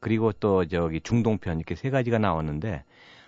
[0.00, 2.84] 그리고 또 저기 중동 편 이렇게 세 가지가 나왔는데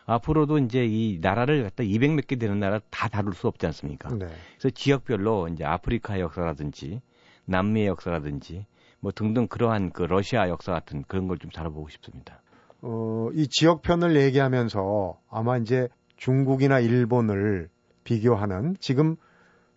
[0.06, 4.10] 앞으로도 이제 이 나라를 갖다 200몇 개 되는 나라 다 다룰 수 없지 않습니까?
[4.10, 4.26] 네.
[4.58, 7.00] 그래서 지역별로 이제 아프리카 역사라든지
[7.46, 8.66] 남미의 역사라든지
[9.00, 12.42] 뭐 등등 그러한 그 러시아 역사 같은 그런 걸 좀 다뤄보고 싶습니다.
[12.86, 17.70] 어, 이 지역편을 얘기하면서 아마 이제 중국이나 일본을
[18.04, 19.16] 비교하는 지금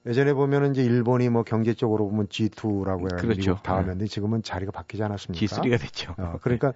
[0.05, 3.17] 예전에 보면은 이제 일본이 뭐 경제적으로 보면 G2라고 해요.
[3.17, 3.39] 그렇죠.
[3.39, 4.07] 미국 다음인데 네.
[4.07, 5.45] 지금은 자리가 바뀌지 않았습니까?
[5.45, 6.15] G3가 됐죠.
[6.17, 6.73] 어, 그러니까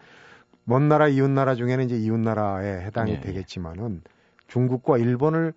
[0.63, 3.19] 먼 나라 이웃 나라 중에는 이제 이웃 나라에 해당이 네.
[3.19, 4.01] 되겠지만은
[4.47, 5.53] 중국과 일본을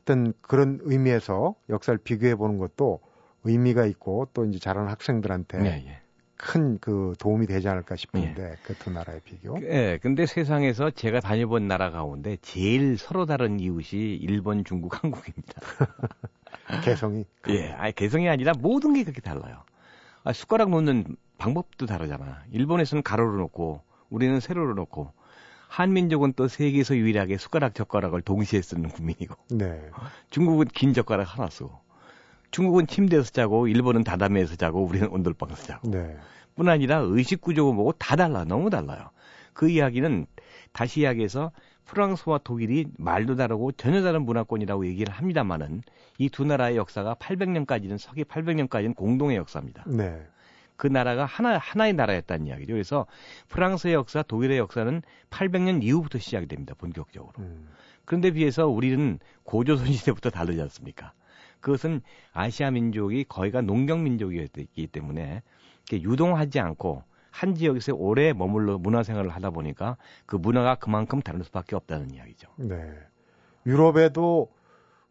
[0.00, 3.00] 어떤 그런 의미에서 역사를 비교해 보는 것도
[3.44, 5.99] 의미가 있고 또 이제 자라는 학생들한테 네, 예.
[6.40, 8.56] 큰 그 도움이 되지 않을까 싶은데 예.
[8.62, 9.60] 그두 나라의 비교.
[9.62, 15.60] 예, 근데 세상에서 제가 다녀본 나라 가운데 제일 서로 다른 이웃이 일본, 중국, 한국입니다.
[16.82, 17.26] 개성이.
[17.48, 19.62] 예, 아니 개성이 아니라 모든 게 그렇게 달라요.
[20.24, 22.42] 아, 숟가락 놓는 방법도 다르잖아.
[22.52, 25.12] 일본에서는 가로로 놓고 우리는 세로로 놓고
[25.68, 29.34] 한민족은 또 세계에서 유일하게 숟가락 젓가락을 동시에 쓰는 국민이고.
[29.50, 29.90] 네.
[30.30, 31.78] 중국은 긴 젓가락 하나 쓰고.
[32.50, 35.90] 중국은 침대에서 자고 일본은 다다미에서 자고 우리는 온돌방에서 자고.
[35.90, 36.16] 네.
[36.56, 38.44] 뿐 아니라 의식 구조고 뭐고 다 달라.
[38.44, 39.10] 너무 달라요.
[39.52, 40.26] 그 이야기는
[40.72, 41.52] 다시 이야기해서
[41.84, 45.82] 프랑스와 독일이 말도 다르고 전혀 다른 문화권이라고 얘기를 합니다만은
[46.18, 49.84] 이 두 나라의 역사가 800년까지는 서기 800년까지는 공동의 역사입니다.
[49.86, 50.22] 네.
[50.76, 52.72] 그 나라가 하나 하나의 나라였다는 이야기죠.
[52.72, 53.06] 그래서
[53.48, 56.74] 프랑스의 역사, 독일의 역사는 800년 이후부터 시작이 됩니다.
[56.78, 57.32] 본격적으로.
[57.38, 57.68] 음.
[58.04, 61.12] 그런데 비해서 우리는 고조선 시대부터 다르지 않습니까?
[61.60, 62.00] 그것은
[62.32, 65.42] 아시아 민족이 거의가 농경 민족이었기 때문에
[65.92, 69.96] 유동하지 않고 한 지역에서 오래 머물러 문화 생활을 하다 보니까
[70.26, 72.48] 그 문화가 그만큼 다를 수밖에 없다는 이야기죠.
[72.56, 72.76] 네.
[73.66, 74.50] 유럽에도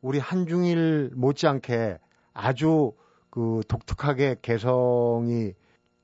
[0.02, 1.98] 우리 한중일 못지않게
[2.34, 2.94] 아주
[3.30, 5.54] 그 독특하게 개성이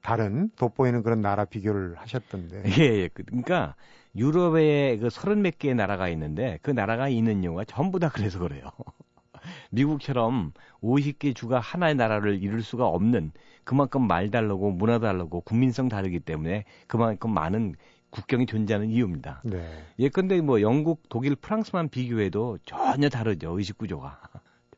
[0.01, 2.63] 다른 돋보이는 그런 나라 비교를 하셨던데.
[2.79, 3.09] 예, 예.
[3.11, 3.75] 그, 그러니까
[4.15, 8.69] 유럽에 그 서른 몇 개의 나라가 있는데 그 나라가 있는 이유가 전부 다 그래서 그래요.
[9.71, 13.31] 미국처럼 50개 주가 하나의 나라를 이룰 수가 없는
[13.63, 17.75] 그만큼 말 다르고 문화 다르고 국민성 다르기 때문에 그만큼 많은
[18.11, 19.41] 국경이 존재하는 이유입니다.
[19.43, 19.67] 네.
[19.99, 23.57] 예컨대 뭐 영국, 독일, 프랑스만 비교해도 전혀 다르죠.
[23.57, 24.19] 의식 구조가.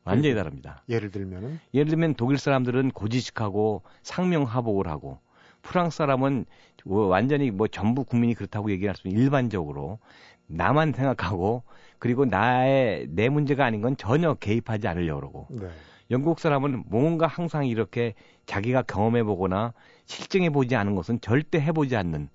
[0.08, 0.82] 완전히 다릅니다.
[0.88, 5.20] 예를 들면은 예를 들면 독일 사람들은 고지식하고 상명하복을 하고
[5.62, 6.46] 프랑스 사람은
[6.84, 9.98] 뭐 완전히 뭐 전부 국민이 그렇다고 얘기할 수 있는 일반적으로
[10.46, 11.62] 나만 생각하고
[11.98, 15.68] 그리고 나의 내 문제가 아닌 건 전혀 개입하지 않으려고 그러고 네.
[16.10, 18.14] 영국 사람은 뭔가 항상 이렇게
[18.46, 19.74] 자기가 경험해 보거나
[20.06, 22.28] 실증해 보지 않은 것은 절대 해보지 않는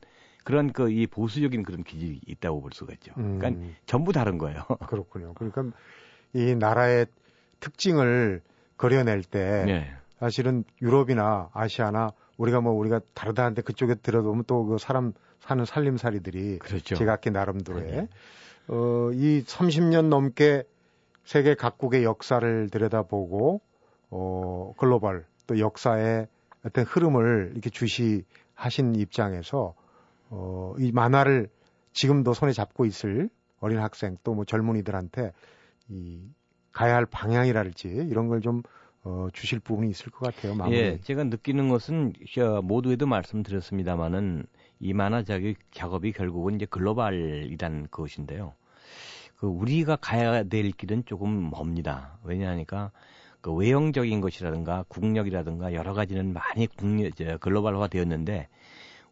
[0.43, 3.13] 그런 그 이 보수적인 그런 기질이 있다고 볼 수가 있죠.
[3.15, 3.76] 그러니까 음.
[3.86, 4.62] 전부 다른 거예요.
[4.88, 5.34] 그렇군요.
[5.34, 5.63] 그러니까
[6.34, 7.08] 이 나라의
[7.62, 8.41] 특징을
[8.76, 9.91] 그려낼 때 네.
[10.19, 16.95] 사실은 유럽이나 아시아나 우리가 뭐 우리가 다르다는데 그쪽에 들어보면 또 그 사람 사는 살림살이들이 그렇죠.
[16.95, 18.08] 제각기 나름대로의 네.
[18.67, 20.63] 어, 이 30년 넘게
[21.26, 23.62] 세계 각국의 역사를 들여다보고
[24.10, 26.28] 어, 글로벌 또 역사의
[26.65, 29.73] 어떤 흐름을 이렇게 주시하신 입장에서
[30.30, 31.49] 어, 이 만화를
[31.93, 35.32] 지금도 손에 잡고 있을 어린 학생 또 뭐 젊은이들한테
[35.89, 36.21] 이
[36.71, 38.63] 가야 할 방향이랄지 이런 걸좀
[39.04, 40.56] 어, 주실 부분이 있을 것 같아요.
[40.56, 40.78] 마무리.
[40.78, 42.13] 예, 제가 느끼는 것은
[42.63, 44.45] 모두에도 말씀드렸습니다마는
[44.84, 48.54] 이 만화 작업 작업이 결국은 이제 글로벌이란 것인데요.
[49.38, 52.19] 그 우리가 가야 될 길은 조금 멉니다.
[52.24, 52.91] 왜냐하니까
[53.39, 58.50] 그 외형적인 것이라든가 국력이라든가 여러 가지는 많이 국력, 글로벌화 되었는데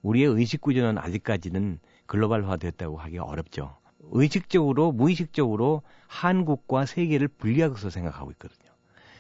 [0.01, 3.77] 우리의 의식 구조는 아직까지는 글로벌화 됐다고 하기 어렵죠.
[4.12, 8.71] 의식적으로 무의식적으로 한국과 세계를 분리하고서 생각하고 있거든요.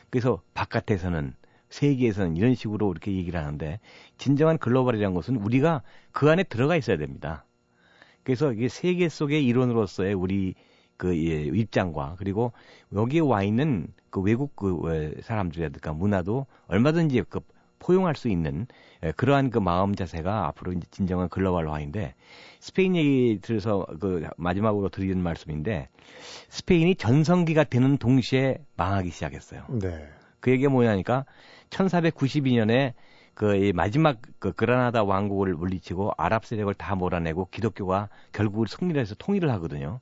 [0.09, 1.33] 그래서 바깥에서는
[1.71, 3.79] 세계에서는 이런 식으로 이렇게 얘기를 하는데
[4.17, 5.81] 진정한 글로벌이라는 것은 우리가
[6.11, 7.45] 그 안에 들어가 있어야 됩니다.
[8.23, 10.53] 그래서 이게 세계 속의 이론으로서의 우리
[10.97, 12.51] 그 예, 입장과 그리고
[12.93, 17.39] 여기에 와 있는 그 외국 그 사람들이라든가 문화도 얼마든지 그
[17.79, 18.67] 포용할 수 있는
[19.03, 22.13] 예, 그러한 그 마음 자세가 앞으로 이제 진정한 글로벌화인데
[22.59, 25.89] 스페인 얘기 들어서 그 마지막으로 드리는 말씀인데
[26.49, 29.65] 스페인이 전성기가 되는 동시에 망하기 시작했어요.
[29.69, 30.07] 네.
[30.39, 31.25] 그 얘기가 뭐냐니까
[31.71, 32.93] 1492년에
[33.33, 39.49] 그 마지막 그 그라나다 왕국을 물리치고 아랍 세력을 다 몰아내고 기독교가 결국 승리를 해서 통일을
[39.53, 39.99] 하거든요.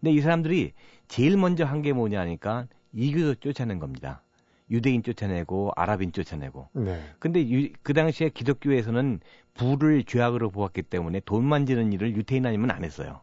[0.00, 0.72] 근데 이 사람들이
[1.08, 4.22] 제일 먼저 한 게 뭐냐니까 이교도 쫓아낸 겁니다.
[4.70, 6.68] 유대인 쫓아내고 아랍인 쫓아내고.
[6.72, 7.00] 네.
[7.18, 9.20] 근데 유, 그 당시에 기독교에서는
[9.54, 13.20] 부를 죄악으로 보았기 때문에 돈 만지는 일을 유태인 아니면 안 했어요.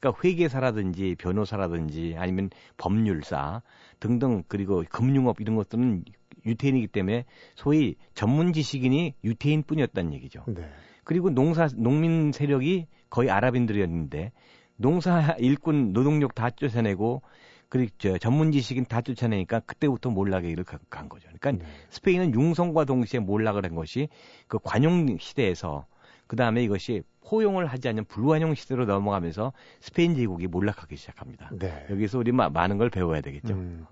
[0.00, 3.62] 그러니까 회계사라든지 변호사라든지 아니면 법률사
[4.00, 6.04] 등등 그리고 금융업 이런 것들은
[6.44, 7.24] 유태인이기 때문에
[7.54, 10.44] 소위 전문 지식인이 유태인뿐이었다는 얘기죠.
[10.48, 10.68] 네.
[11.04, 14.32] 그리고 농사 농민 세력이 거의 아랍인들이었는데
[14.76, 17.22] 농사 일꾼 노동력 다 쫓아내고
[17.68, 21.28] 그리고 저 전문 지식인 다 쫓아내니까 그때부터 몰락의 일을 간 거죠.
[21.38, 21.70] 그러니까 네.
[21.90, 24.08] 스페인은 융성과 동시에 몰락을 한 것이
[24.48, 25.86] 그 관용 시대에서
[26.26, 31.50] 그 다음에 이것이 포용을 하지 않는 불관용 시대로 넘어가면서 스페인 제국이 몰락하기 시작합니다.
[31.58, 31.86] 네.
[31.90, 33.54] 여기서 우리 마, 많은 걸 배워야 되겠죠.
[33.54, 33.86] 음.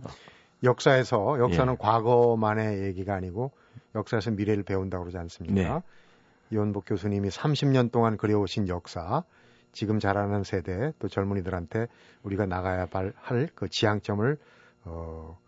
[0.62, 1.76] 역사에서 역사는 예.
[1.78, 3.52] 과거만의 얘기가 아니고
[3.94, 5.54] 역사에서 미래를 배운다고 그러지 않습니까?
[5.54, 5.82] 네.
[6.50, 9.22] 이원복 교수님이 30년 동안 그려오신 역사
[9.72, 11.86] 지금 자라는 세대 또 젊은이들한테
[12.22, 14.38] 우리가 나가야 할 그 지향점을
[14.84, 15.38] 어,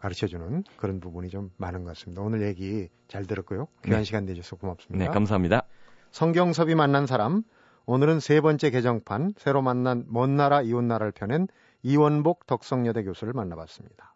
[0.00, 2.22] 가르쳐주는 그런 부분이 좀 많은 것 같습니다.
[2.22, 3.68] 오늘 얘기 잘 들었고요.
[3.84, 4.04] 귀한 네.
[4.04, 5.04] 시간 내주셔서 고맙습니다.
[5.04, 5.62] 네, 감사합니다.
[6.10, 7.42] 성경섭이 만난 사람
[7.86, 11.48] 오늘은 세 번째 개정판 새로 만난 먼 나라 이웃 나라를 펴낸
[11.82, 14.14] 이원복 덕성여대 교수를 만나봤습니다.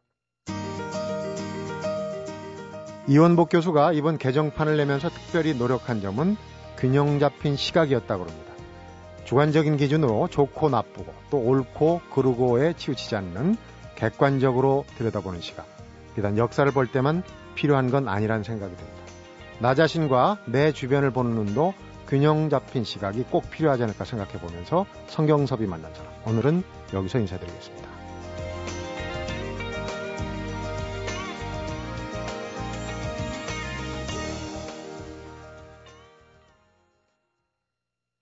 [3.07, 6.37] 이원복 교수가 이번 개정판을 내면서 특별히 노력한 점은
[6.79, 8.53] 균형 잡힌 시각이었다고 합니다.
[9.25, 13.57] 주관적인 기준으로 좋고 나쁘고 또 옳고 그르고에 치우치지 않는
[13.95, 15.67] 객관적으로 들여다보는 시각.
[16.15, 17.23] 비단 역사를 볼 때만
[17.55, 19.03] 필요한 건 아니란 생각이 듭니다.
[19.61, 21.75] 나 자신과 내 주변을 보는 눈도
[22.09, 26.13] 균형 잡힌 시각이 꼭 필요하지 않을까 생각해 보면서 성경섭이 만난 사람.
[26.27, 26.63] 오늘은
[26.93, 28.04] 여기서 인사드리겠습니다.